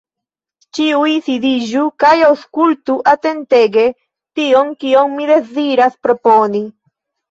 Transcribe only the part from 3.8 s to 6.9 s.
tion, kion mi deziras proponi.